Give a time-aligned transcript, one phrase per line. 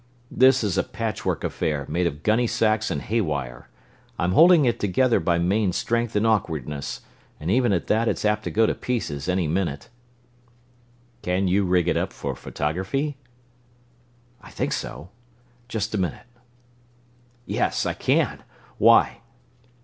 [0.31, 3.69] "This is a patchwork affair, made of gunny sacks and hay wire.
[4.17, 7.01] I'm holding it together by main strength and awkwardness,
[7.39, 9.89] and even at that it's apt to go to pieces any minute."
[11.21, 13.17] "Can you rig it up for photography?"
[14.41, 15.11] "I think so.
[15.67, 16.25] Just a minute
[17.45, 18.41] yes, I can.
[18.79, 19.21] Why?"